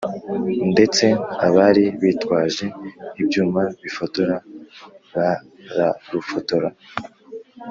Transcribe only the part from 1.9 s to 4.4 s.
bitwaje ibyuma bifotora